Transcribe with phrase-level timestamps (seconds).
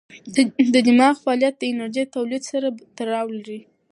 [0.73, 2.67] د دماغ فعالیت د انرژۍ تولید سره
[2.97, 3.59] تړاو لري.